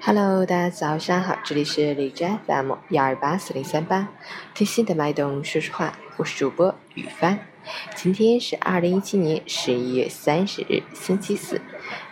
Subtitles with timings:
[0.00, 4.08] Hello，大家早上好，这里是李斋 FM 幺二八四零三八，
[4.54, 7.38] 听心的脉动说实话，我是主播雨帆。
[7.94, 11.60] 今天是二零一七年十一月三十日，星期四，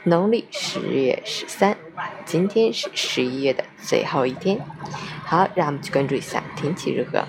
[0.05, 1.77] 农历十月十三，
[2.25, 4.61] 今天是十一月的最后一天。
[5.25, 7.25] 好，让我们去关注一下天气如何。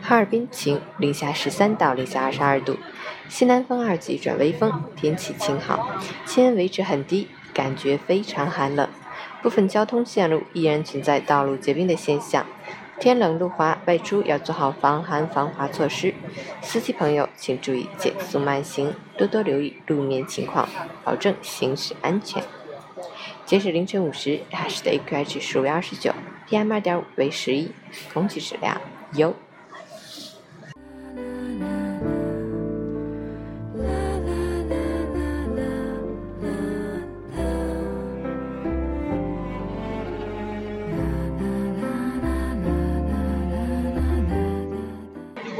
[0.00, 2.76] 哈尔滨晴，零下十三到零下二十二度，
[3.28, 8.88] 西南风二级转微风，天气晴好，气温维持很低，感觉非常寒冷。
[9.42, 12.44] 部分交通线路依然存在道路结冰的现象，
[12.98, 16.14] 天冷路滑，外出要做好防寒防滑措施。
[16.60, 20.68] 司机朋友请注意减速慢行，多多留意路面情况，
[21.04, 22.42] 保证行驶安全。
[23.44, 26.12] 截止凌晨五时，哈市的 AQI 指数为二十九
[26.48, 27.72] ，PM 二点五为十一，
[28.12, 28.80] 空气质量
[29.14, 29.34] 优。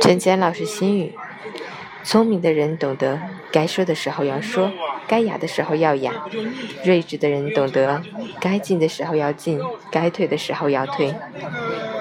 [0.08, 1.12] 陈坚老师心语：
[2.02, 3.20] 聪明的人懂得
[3.52, 4.72] 该说的时候要说，
[5.06, 6.12] 该哑的时候要哑；
[6.82, 8.02] 睿智的人懂得
[8.40, 11.12] 该进的时候要进，该退的时候要退；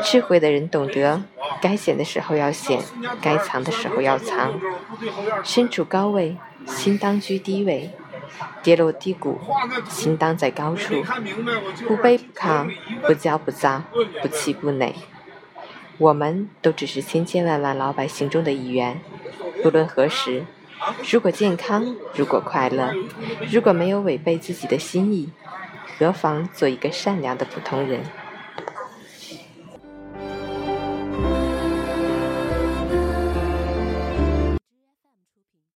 [0.05, 1.21] 智慧的人懂得
[1.61, 2.79] 该显的时候要显，
[3.21, 4.57] 该藏的时候要藏。
[5.43, 7.89] 身处高位，心当居低位；
[8.63, 9.37] 跌落低谷，
[9.89, 11.03] 心当在高处。
[11.85, 13.83] 不卑不亢，不骄不躁，
[14.21, 14.95] 不气不馁。
[15.97, 18.99] 我们都只是千千万万老百姓中的一员，
[19.63, 20.45] 不论何时，
[21.11, 22.93] 如果健康，如果快乐，
[23.51, 25.29] 如果没有违背自己的心意，
[25.97, 28.01] 何妨做一个善良的普通人？